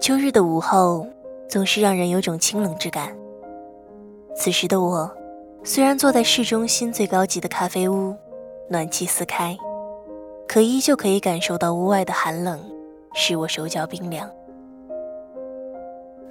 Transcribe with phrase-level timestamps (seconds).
[0.00, 1.06] 秋日的午后，
[1.46, 3.14] 总是让人有种清冷之感。
[4.34, 5.14] 此时的我，
[5.62, 8.16] 虽然坐在市中心最高级的咖啡屋，
[8.70, 9.54] 暖气四开，
[10.48, 12.58] 可依旧可以感受到屋外的寒冷，
[13.12, 14.26] 使我手脚冰凉。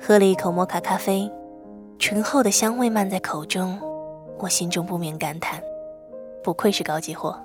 [0.02, 1.32] 喝了一口摩卡咖啡，
[2.00, 3.80] 醇厚的香味漫在口中，
[4.40, 5.62] 我心中不免感叹：
[6.44, 7.40] 不愧是高级货。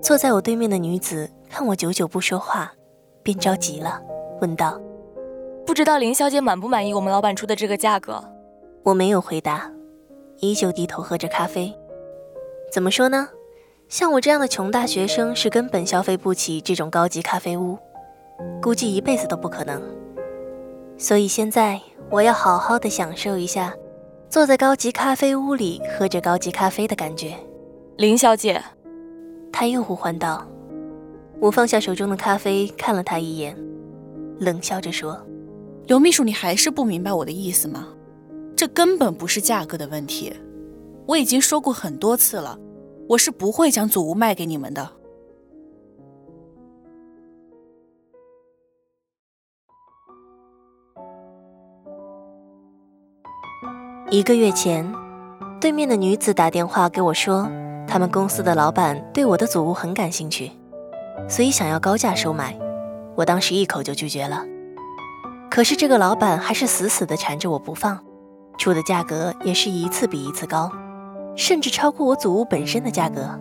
[0.00, 2.72] 坐在我对面的女子看我久久不说话，
[3.28, 4.00] 便着急了，
[4.40, 4.80] 问道
[5.66, 8.24] ：“不知道林小姐满不满意我们老板出的这个价格？”
[8.82, 9.70] 我没有回答，
[10.38, 11.70] 依旧低头喝着咖啡。
[12.72, 13.28] 怎么说呢？
[13.86, 17.76] 像我这样的穷大学生是根本消费不起这种高级咖啡屋，
[18.62, 19.78] 估计一辈子都不可能。
[20.96, 21.78] 所以现在
[22.08, 23.74] 我要好好的享受一下，
[24.30, 27.34] 坐在高级咖啡屋里喝着高级咖啡的感觉。
[27.98, 28.58] 林小姐，
[29.52, 30.46] 他又呼唤道。
[31.40, 33.56] 我放下手中的咖啡，看了他一眼，
[34.40, 35.24] 冷笑着说
[35.86, 37.88] ：“刘秘书，你还是不明白我的意思吗？
[38.56, 40.32] 这根本不是价格的问题，
[41.06, 42.58] 我已经说过很多次了，
[43.08, 44.90] 我是不会将祖屋卖给你们的。”
[54.10, 54.90] 一个月前，
[55.60, 57.48] 对面的女子打电话给我说，
[57.86, 60.50] 他们公司的老板对我的祖屋很感兴趣，
[61.26, 62.54] 所以想要高价收买。
[63.16, 64.44] 我当时一口就拒绝了。
[65.50, 67.98] 可是这个老板还是死死地缠着我不放，
[68.58, 70.70] 出的价格也是一次比一次高，
[71.34, 73.38] 甚至超过我祖屋本身的价格。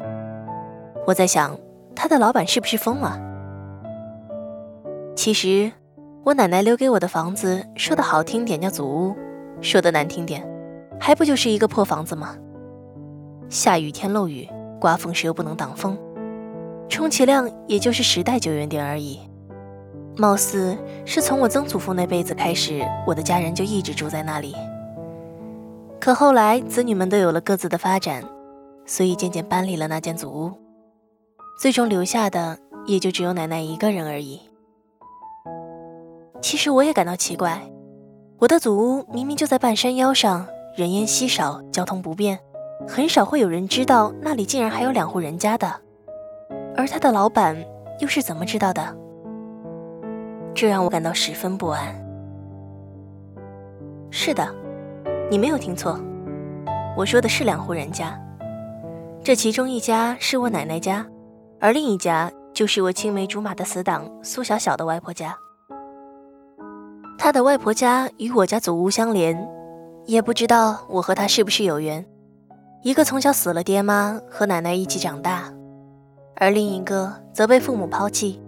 [1.06, 1.56] 我在想，
[1.94, 3.20] 他的老板是不是疯了？
[5.16, 5.72] 其实，
[6.24, 9.16] 我奶奶留给我的房子，说的好听点叫祖屋，
[9.62, 10.48] 说的难听点。
[11.00, 12.36] 还不就是一个破房子吗？
[13.50, 14.50] 下雨天漏雨，
[14.80, 15.98] 刮风时又不能挡风，
[16.90, 19.20] 充其量也就是时代久远点而已。
[20.16, 24.56] 貌似是从我曾祖父那辈子开始，我的家人就一直住在那里。
[26.00, 28.24] 可后来子女们都有了各自的发展，
[28.86, 30.52] 所以渐渐搬离了那间祖屋，
[31.62, 34.42] 最终留下的也就只有奶奶一个人而已。
[36.42, 37.62] 其实我也感到奇怪，
[38.40, 40.48] 我的祖屋明明就在半山腰上。
[40.76, 42.38] 人烟稀少，交通不便，
[42.88, 45.82] 很少会有人知道那里竟然还有两户人家的。
[46.78, 47.58] 而他的老板
[48.00, 48.96] 又是怎么知道的？
[50.54, 51.94] 这让我感到十分不安。
[54.12, 54.48] 是的，
[55.30, 56.00] 你没有听错，
[56.96, 58.18] 我说的是两户人家。
[59.24, 61.06] 这其中一家是我奶奶家，
[61.60, 65.36] 而另一家就是我青梅竹马的死党苏小小的外婆家。
[67.18, 69.58] 她的外婆家与我家祖屋相连。
[70.06, 72.06] 也不知道我和他是不是有缘，
[72.82, 75.52] 一个从小死了爹妈，和奶奶一起长大，
[76.40, 78.40] 而另一个则被父母抛弃，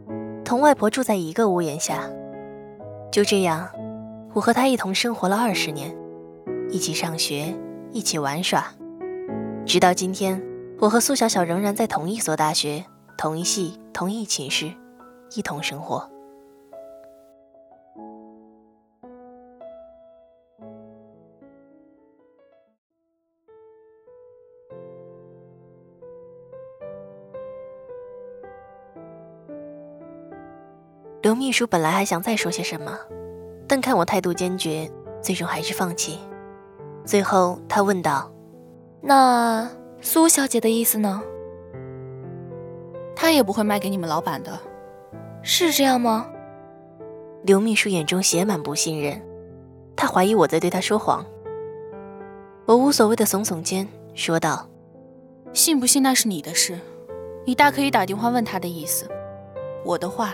[0.45, 2.07] 同外婆住在一个屋檐下。
[3.11, 3.67] 就这样，
[4.33, 5.95] 我和他一同生活了二十年，
[6.69, 7.51] 一起上学，
[7.91, 8.67] 一起玩耍，
[9.65, 10.39] 直到今天，
[10.77, 12.85] 我和苏小小仍然在同一所大学、
[13.17, 14.71] 同一系、同一寝室，
[15.35, 16.07] 一同生活。
[31.29, 32.97] 刘秘书本来还想再说些什么，
[33.67, 34.89] 但看我态度坚决，
[35.21, 36.17] 最终还是放弃。
[37.05, 38.31] 最后他问道
[38.99, 39.69] ：“那
[40.01, 41.21] 苏小姐的意思呢？
[43.15, 44.59] 她也不会卖给你们老板的，
[45.43, 46.27] 是这样吗？”
[47.45, 49.21] 刘秘书眼中写满不信任，
[49.95, 51.23] 他怀疑我在对他说谎。
[52.65, 54.67] 我无所谓的耸耸肩，说道
[55.53, 56.79] ：“信不信那是你的事，
[57.45, 59.07] 你大可以打电话问他的意思。
[59.85, 60.33] 我的话，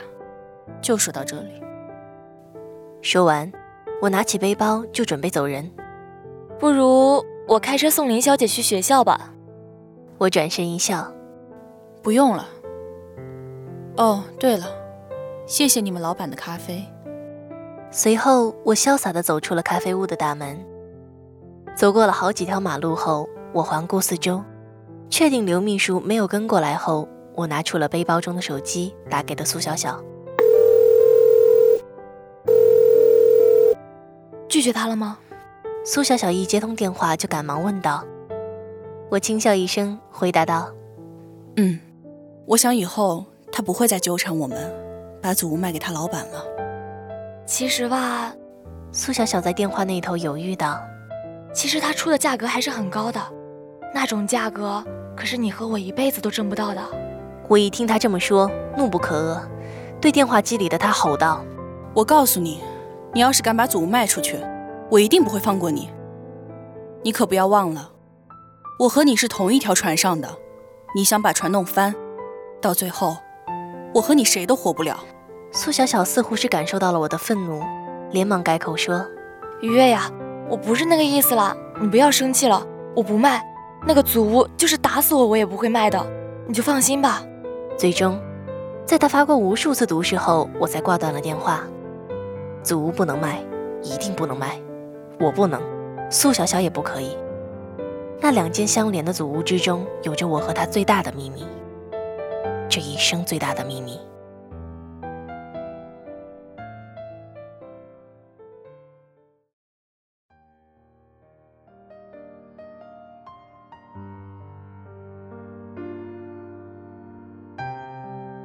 [0.82, 1.62] 就说到这里。”
[3.02, 3.52] 说完，
[4.02, 5.72] 我拿起背包就准备走人。
[6.58, 9.32] 不如我开车送林小姐去学校吧。
[10.18, 11.14] 我转身一笑
[12.02, 12.48] ：“不用了。”
[13.98, 14.66] 哦，对了，
[15.46, 16.84] 谢谢你们老板的咖啡。
[17.92, 20.58] 随后，我潇洒地走出了咖啡屋的大门。
[21.76, 24.44] 走过了好几条马路后，我环顾四周，
[25.10, 30.02] 确定刘秘书没有跟过来后，我拿出了背包中的手机，打给了苏小小。
[34.56, 35.18] 拒绝他了吗？
[35.84, 38.02] 苏小小一接通电话就赶忙问道。
[39.12, 40.72] 我轻笑一声，回答道
[41.58, 41.78] ：“嗯，
[42.46, 44.74] 我想以后他不会再纠缠我们，
[45.22, 46.42] 把祖屋卖给他老板了。”
[47.46, 48.34] 其实吧，
[48.94, 50.80] 苏小小在电话那头犹豫道
[51.54, 53.20] ：“其实他出的价格还是很高的，
[53.94, 54.82] 那种价格
[55.18, 56.82] 可是你和我一辈子都挣不到的。”
[57.50, 59.42] 我一听他这么说，怒不可遏，
[60.00, 61.44] 对电话机里的他吼道
[61.94, 62.62] ：“我告诉你，
[63.16, 64.38] 你要是敢把祖屋卖出去，
[64.92, 65.90] 我一定不会放过你。
[67.02, 67.90] 你可不要忘了，
[68.78, 70.28] 我和你是同一条船上的，
[70.94, 71.96] 你想把船弄翻，
[72.62, 73.16] 到最后，
[73.94, 75.00] 我和你谁都活不了。”
[75.50, 77.64] 苏小小似乎是感受到了我的愤怒，
[78.12, 79.08] 连忙改口说
[79.64, 80.12] ：“于月呀，
[80.50, 82.68] 我不是那个意思啦，你不要生气了。
[82.94, 83.42] 我不卖
[83.88, 86.06] 那个祖屋，就是打死我我也不会卖的，
[86.46, 87.24] 你就放心吧。”
[87.80, 88.20] 最终，
[88.86, 91.64] 在他发过无数次毒誓后，我才挂断了电话。
[92.66, 93.40] 祖屋不能卖，
[93.84, 94.60] 一定不能卖，
[95.20, 95.62] 我不能，
[96.10, 97.16] 苏小小也不可以。
[98.20, 101.46] 那两间相连的祖屋之中，有着我和他最大的秘密，
[102.68, 104.00] 这一生最大的秘密。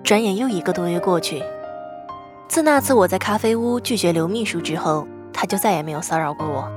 [0.04, 1.42] 转眼又一个多月过去，
[2.50, 6.68] 自那次我在咖啡屋拒绝刘秘书之后，他就再也没有骚扰过我。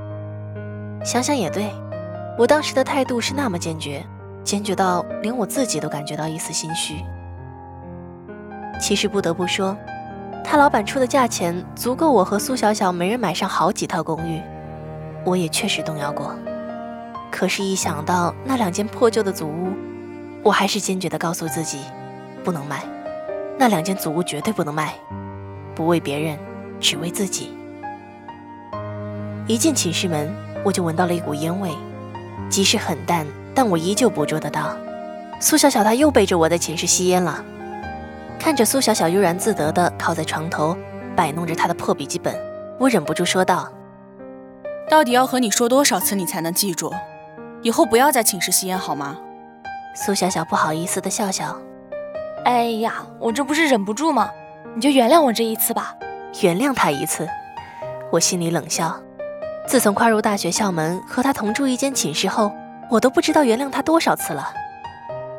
[1.04, 1.68] 想想也对，
[2.38, 4.00] 我当时的态度是那么坚决，
[4.44, 6.94] 坚决到连我自己都感觉到一丝心虚。
[8.80, 9.76] 其实不得不说，
[10.44, 14.40] 他老板出的价钱足够我和苏小小每人买上好几套公寓，
[15.24, 16.36] 我也确实动摇过。
[17.32, 19.72] 可是，一想到那两间破旧的祖屋，
[20.44, 21.80] 我还是坚决地告诉自己，
[22.44, 22.84] 不能卖。
[23.58, 24.94] 那两间祖屋绝对不能卖，
[25.74, 26.38] 不为别人，
[26.80, 27.56] 只为自己。
[29.46, 30.34] 一进寝室门，
[30.64, 31.70] 我就闻到了一股烟味，
[32.48, 34.76] 即使很淡，但我依旧捕捉得到。
[35.40, 37.44] 苏小小她又背着我在寝室吸烟了。
[38.38, 40.76] 看着苏小小悠然自得地靠在床头，
[41.16, 42.34] 摆弄着她的破笔记本，
[42.78, 43.70] 我忍不住说道
[44.88, 46.92] ：“到底要和你说多少次，你才能记住？
[47.62, 49.16] 以后不要在寝室吸烟好吗？”
[49.96, 51.56] 苏小小不好意思地笑笑。
[52.44, 54.30] 哎呀，我这不是忍不住吗？
[54.74, 55.94] 你就原谅我这一次吧。
[56.42, 57.28] 原谅他一次，
[58.10, 58.94] 我心里冷笑。
[59.66, 62.50] 自从跨入大学校门，和他同住一间寝室后，
[62.90, 64.52] 我都不知道原谅他多少次了。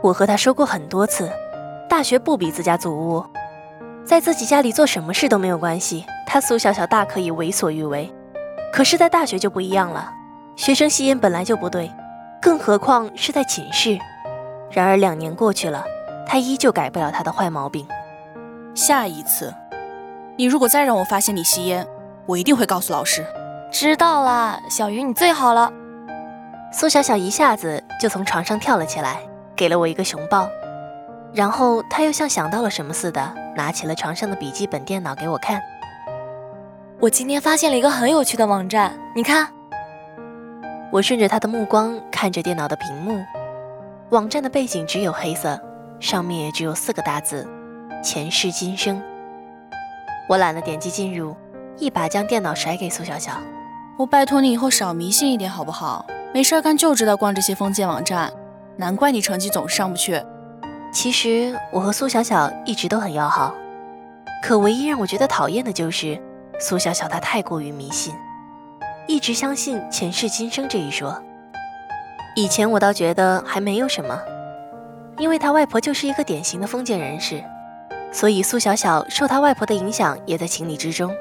[0.02, 1.30] 我和他说过很多次，
[1.90, 3.26] 大学不比自家祖屋，
[4.06, 8.10] 在自己家里做什么事都没有关系，他苏小小大可以为所欲为。
[8.72, 10.12] 可是，在大学就不一样了，
[10.56, 11.92] 学生吸烟本来就不对，
[12.42, 13.98] 更何况是在寝室。
[14.72, 15.84] 然而两年过去了。
[16.28, 17.88] 他依旧改不了他的坏毛病。
[18.76, 19.54] 下一次，
[20.38, 21.88] 你如果再让我发现你吸烟，
[22.26, 23.26] 我一定会告诉老师。
[23.72, 25.72] 知道了，小鱼你最好了。
[26.74, 29.22] 苏小小一下子就从床上跳了起来，
[29.56, 30.50] 给了我一个熊抱，
[31.34, 35.62] 然后他又像想到了什么似的，拿起了床上的笔记本电脑给我看。
[37.00, 39.48] 我今天发现了一个很有趣的网站，你看。
[40.92, 43.24] 我顺着他的目光看着电脑的屏幕，
[44.10, 45.58] 网站的背景只有黑色。
[46.02, 47.48] 上面只有四个大字：
[48.06, 49.02] 前世今生。
[50.30, 51.36] 我懒得点击进入，
[51.80, 53.32] 一把将电脑甩给苏小小。
[53.98, 56.06] 我拜托你以后少迷信一点好不好？
[56.32, 58.32] 没事干就知道逛这些封建网站，
[58.78, 60.22] 难怪你成绩总是上不去。
[60.94, 63.56] 其实我和苏小小一直都很要好，
[64.44, 66.22] 可唯一让我觉得讨厌的就是
[66.60, 68.14] 苏小小她太过于迷信，
[69.08, 71.20] 一直相信前世今生这一说。
[72.36, 74.22] 以前我倒觉得还没有什么。
[75.18, 77.44] 因为她外婆就是一个典型的封建人士，
[78.16, 81.14] 所以苏小小受他外婆的影响也在情理之中。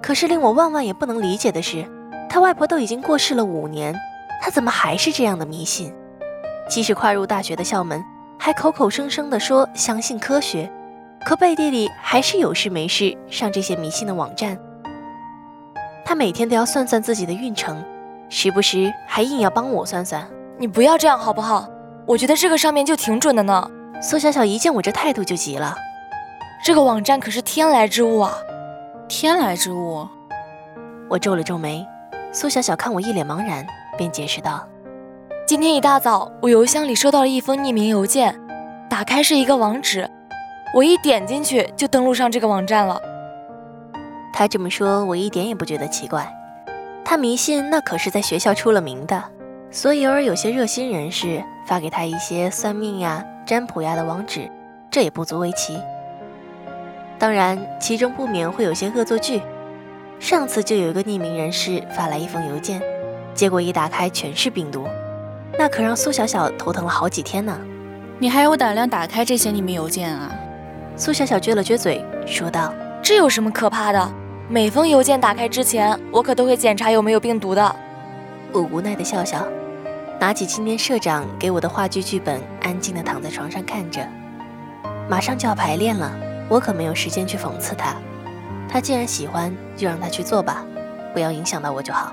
[0.00, 1.86] 可是令我万万也不能理解的是，
[2.26, 3.94] 他外婆都已经过世了五年，
[4.40, 5.94] 他怎么还是这样的迷信？
[6.70, 8.02] 即使跨入大学的校门，
[8.38, 10.72] 还口口声声地说相信科学，
[11.22, 14.56] 可背地里还是有事没事上这些迷信的网站。
[16.02, 17.84] 他每天都要算算自己的运程，
[18.30, 20.26] 时不时还硬要帮我算算。
[20.58, 21.68] 你不要这样好不好？
[22.06, 23.70] 我觉得这个上面就挺准的呢。
[24.02, 25.76] 苏小小一见我这态度就急了，
[26.62, 28.36] 这个网站可是天来之物啊！
[29.08, 30.06] 天来之物，
[31.08, 31.86] 我皱了皱眉。
[32.32, 34.68] 苏小小看我一脸茫然，便解释道
[35.48, 38.38] ：“今天一大早，我邮箱里收到了一封匿名邮件，
[38.90, 40.08] 打开是一个网址，
[40.74, 43.00] 我一点进去就登录上这个网站了。”
[44.30, 46.30] 他这么说，我一点也不觉得奇怪。
[47.02, 49.24] 他迷信那可是在学校出了名的，
[49.70, 54.48] 所以偶尔有些热心人士发给他一些算命呀、占卜呀的网址，
[54.90, 55.80] 这也不足为奇。
[57.20, 59.42] 当然，其中不免会有些恶作剧。
[60.18, 62.80] 上次就有一个匿名人士发来一封邮件，
[63.34, 64.88] 结果一打开全是病毒，
[65.58, 67.54] 那可让苏小小头疼了好几天呢。
[68.18, 70.32] 你还有胆量打开这些匿名邮件啊？
[70.96, 72.72] 苏小小撅了撅嘴，说道
[73.02, 74.12] ：“这有什么可怕的？
[74.48, 77.76] 每封邮件打开之前，我可都会检查有没有病毒的。”
[78.50, 79.46] 我无奈的笑笑，
[80.18, 84.00] 拿起今天社长给我的话剧剧本，安静的躺在床上看着。
[85.06, 86.29] 马上就要排练了。
[86.50, 87.94] 我可没有时间去讽刺他，
[88.68, 90.66] 他既然喜欢，就让他去做吧，
[91.14, 92.12] 不要影响到我就好。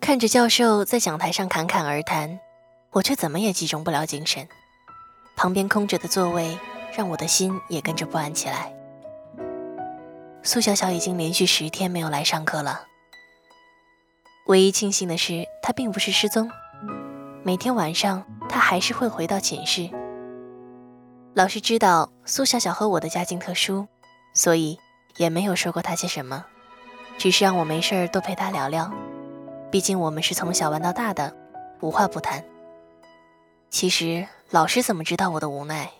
[0.00, 2.40] 看着教授在讲台上侃侃而谈，
[2.90, 4.48] 我却怎么也集中不了精神。
[5.36, 6.58] 旁边空着的座位，
[6.96, 8.77] 让我的心也跟着不安起来。
[10.48, 12.86] 苏小小已经连续十天没有来上课了。
[14.46, 16.50] 唯一庆幸的是，她并不是失踪。
[17.42, 19.90] 每天晚上，她还是会回到寝室。
[21.34, 23.86] 老师知道苏小小和我的家境特殊，
[24.32, 24.78] 所以
[25.18, 26.46] 也没有说过她些什么，
[27.18, 28.90] 只是让我没事儿多陪她聊聊。
[29.70, 31.36] 毕竟我们是从小玩到大的，
[31.82, 32.42] 无话不谈。
[33.68, 35.90] 其实老师怎么知道我的无奈？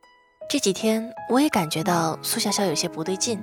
[0.49, 3.39] 这几天我也感觉到苏小小有些不对劲。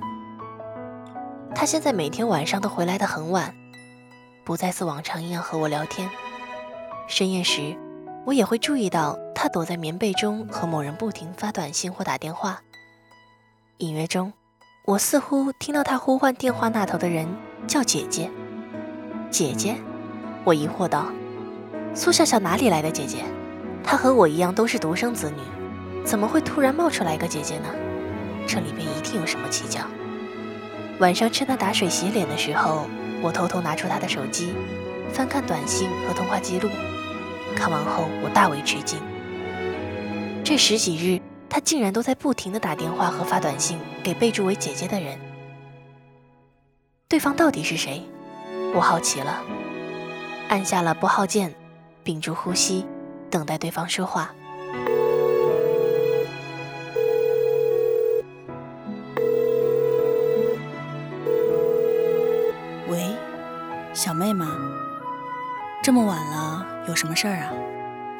[1.58, 3.54] 他现在每天晚上都回来的很晚，
[4.44, 6.06] 不再似往常一样和我聊天。
[7.08, 7.74] 深夜时，
[8.26, 12.60] 我也会注意到他躲在棉被中和某人不停发短信或打电话。
[13.78, 14.34] 隐约中，
[14.84, 17.26] 我似乎听到他呼唤电话那头的人
[17.66, 18.30] 叫姐姐。
[19.30, 19.76] 姐姐，
[20.44, 21.06] 我疑惑道
[21.96, 23.24] ：“苏笑笑哪里来的姐姐？
[23.82, 27.68] 她和我一样都是独生子女，怎么会突然冒出来一个姐姐呢？
[28.46, 29.80] 这里边一定有什么蹊跷。”
[30.98, 32.86] 晚上趁他打水洗脸的时候，
[33.20, 34.54] 我偷偷拿出他的手机，
[35.12, 36.70] 翻看短信和通话记录。
[37.54, 38.98] 看完后，我大为吃惊。
[40.42, 45.18] 这十几日，他竟然都在不停的打电话和发短信给备注为姐姐的人。
[47.08, 48.02] 对方到底是谁？
[48.74, 49.42] 我好奇了，
[50.48, 51.54] 按下了拨号键，
[52.04, 52.86] 屏住呼吸，
[53.30, 54.34] 等待对方说话。
[65.86, 67.52] 这么晚了，有什么事儿啊？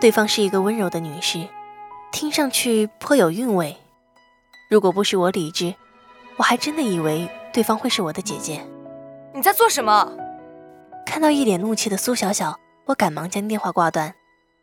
[0.00, 1.49] 对方是一个温柔的女士，
[2.12, 3.76] 听上去颇有韵味。
[4.70, 5.75] 如果不是我理智，
[6.37, 8.64] 我还真的以为对方会是我的姐姐。
[9.35, 10.12] 你在做什么？
[11.04, 14.14] 看到一脸怒气的苏小小，我赶忙将电话挂断，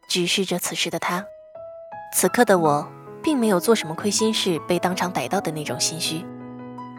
[0.07, 1.25] 直视着此时的她。
[2.15, 2.89] 此刻的我，
[3.22, 6.25] 并没有做什么亏心事被当场逮到的那种心虚，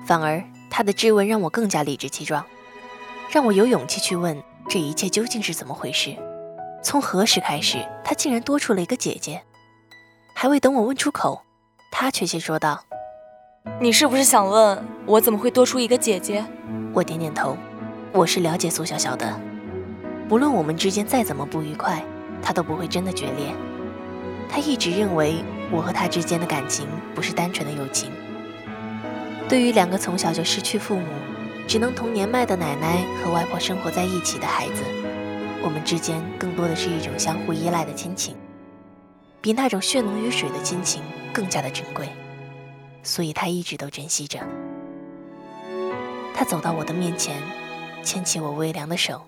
[0.05, 2.45] 反而她的质问让我更加理直气壮。
[3.31, 6.17] 让我有勇气去问这一切究竟是怎么回事？
[6.83, 9.43] 从何时开始，他竟然多出了一个姐姐？
[10.35, 11.43] 还未等我问出口，
[11.93, 12.83] 他却先说道
[13.81, 16.45] ：“你是不是想问我怎么会多出一个姐姐？”
[16.93, 17.57] 我点点头，
[18.13, 19.39] 我是了解苏小小的，
[20.29, 22.03] 不论我们之间再怎么不愉快，
[22.43, 23.55] 他都不会真的决裂。
[24.49, 28.11] 他一直认为我和他之间的感情不是单纯的友情。
[29.49, 31.07] 对于两个从小就失去父母。
[31.67, 34.83] 只能同年迈的奶奶和外婆生活在一起的孩子，
[35.63, 38.37] 我们之间更多的是一种相互依赖的亲情，
[39.41, 41.03] 比那种血浓于水的亲情
[41.33, 42.09] 更加的珍贵，
[43.03, 44.39] 所以他一直都珍惜着。
[46.35, 47.37] 他走到我的面前，
[48.03, 49.23] 牵起我微凉的手，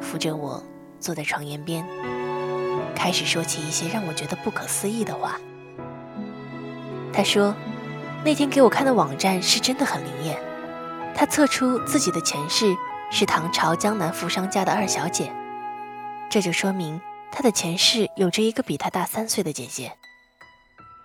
[0.00, 0.62] 扶着我
[0.98, 1.86] 坐在床沿边，
[2.94, 5.38] 开始说起一些让我觉得不可思议的话。
[7.12, 7.54] 他说
[8.24, 10.38] ：“那天给我看的网站是真的很灵验，
[11.16, 12.76] 他测出自己的前世
[13.10, 15.32] 是唐朝江南富商家的二小姐，
[16.28, 17.00] 这就说明
[17.32, 19.90] 他的前世有着一个比他大三岁的姐姐，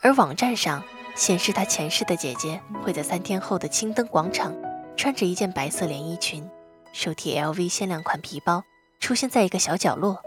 [0.02, 0.84] 而网站上
[1.16, 4.54] 显示他前世的姐姐会在三天后的青灯广场，
[4.98, 6.48] 穿着一件白色连衣裙，
[6.92, 8.64] 手提 LV 限量款皮包，
[9.00, 10.22] 出现在一个小角落。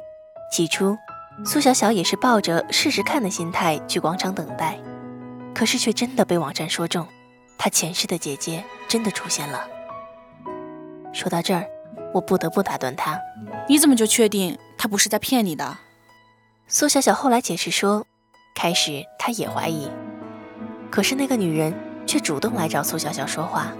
[0.51, 0.97] 起初。
[1.45, 4.79] 苏小小也是抱着试试看的心态去广场等待，
[5.53, 7.09] 可是却真的被网站说中，
[7.59, 9.69] 她前世的姐姐真的出现了。
[11.15, 11.65] 说到这儿，
[12.13, 13.21] 我不得不打断他
[13.69, 15.79] ：“你怎么就确定他不是在骗你的？”
[16.67, 18.05] 苏小小后来解释说，
[18.57, 19.89] 开始她也怀疑，
[20.91, 21.73] 可是那个女人
[22.05, 23.73] 却主动来找苏小小说话，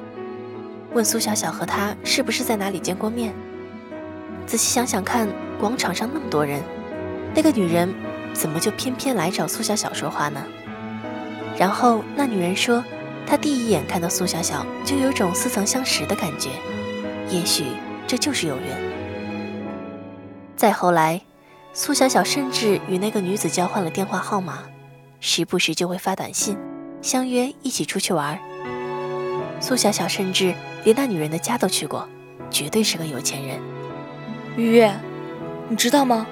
[0.93, 3.35] 问苏小小和她是不是在哪里见过面。
[4.47, 6.63] 仔细想想看，广场上那么多人。
[7.35, 7.93] 那个女人
[8.33, 10.41] 怎么就偏偏来找苏小小说话呢？
[11.59, 12.85] 然后那女人说，
[13.27, 16.51] 她第一眼看到苏小小就有种似曾相识的感觉，
[17.29, 17.65] 也许
[18.07, 18.77] 这就是有缘。
[20.57, 21.21] 再后来，
[21.73, 24.61] 苏小小甚至与那个女子交换了电话号码，
[25.21, 26.57] 时不时就会发短信，
[27.03, 28.39] 相约一起出去玩。
[29.61, 30.55] 苏小小甚至
[30.85, 32.09] 连那女人的家都去过，
[32.51, 33.59] 绝对是个有钱人。
[34.57, 34.95] 雨月，
[35.69, 36.27] 你知道吗？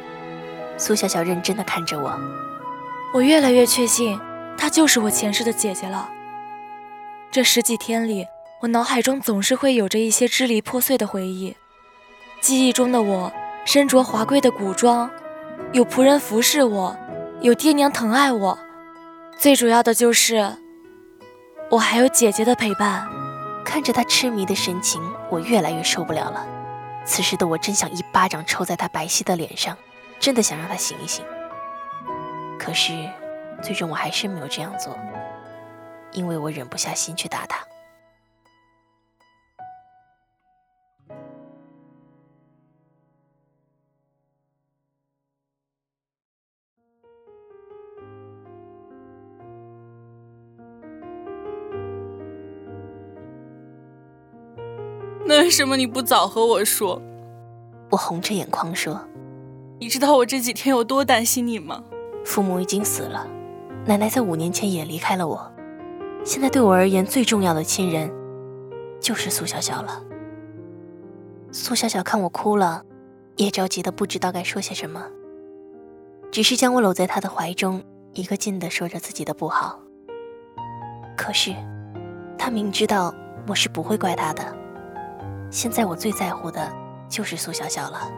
[0.77, 2.19] 苏小小认真的看着我，
[3.13, 4.19] 我越来越确信，
[4.57, 6.09] 她就是我前世的姐姐了。
[7.31, 8.27] 这十几天里，
[8.63, 11.57] 我脑海中总是会有着一些支离破碎的回忆。
[12.41, 13.33] 记忆中的我，
[13.65, 15.11] 身着华贵的古装，
[15.73, 16.97] 有仆人服侍我，
[17.41, 18.57] 有爹娘疼爱我，
[19.37, 20.59] 最主要的就是，
[21.71, 23.05] 我还有姐姐的陪伴。
[23.65, 26.47] 看着他痴迷的神情，我越来越受不了了。
[27.05, 29.77] 此时的我真想一巴掌抽在他白皙的脸上。
[30.21, 31.25] 真的想让他醒一醒，
[32.57, 32.93] 可是
[33.61, 34.97] 最终我还是没有这样做，
[36.13, 37.59] 因为我忍不下心去打他。
[55.53, 57.01] 什么你不早和我说？
[57.91, 58.99] 我红着眼眶说。
[59.79, 61.85] 你知道我这几天有多担心你吗？
[62.25, 63.29] 父母已经死了，
[63.85, 65.53] 奶奶在五年前也离开了我。
[66.25, 68.11] 现在对我而言最重要的亲人，
[68.99, 70.03] 就是苏小小了。
[71.51, 72.83] 苏小小看我哭了，
[73.37, 75.05] 也着急的不知道该说些什么，
[76.31, 77.83] 只是将我搂在她的怀中，
[78.15, 79.79] 一个劲的说着自己的不好。
[81.15, 81.55] 可是，
[82.39, 83.15] 她明知道
[83.47, 84.62] 我是不会怪她的。
[85.53, 86.67] 现在我最在乎的
[87.11, 88.11] 就是苏小小了。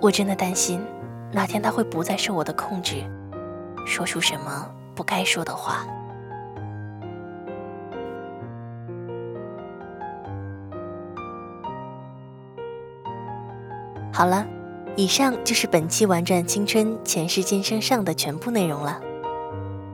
[0.00, 0.84] 我真的担心，
[1.32, 2.96] 哪天他会不再受我的控制，
[3.86, 5.86] 说出什么不该说的话。
[14.12, 14.44] 好了，
[14.96, 19.00] 以上就是本期《玩转青春前世今生》上的全部内容了。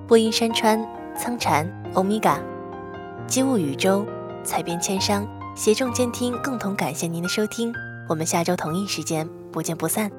[0.08, 0.82] 播音山川、
[1.14, 2.38] 苍蝉、欧米伽、
[3.26, 4.06] 机务宇宙、
[4.42, 7.72] 采编千商、携众监听，共同感谢您的收听。
[8.08, 9.28] 我们下周同一时间。
[9.54, 10.10] 不见不散。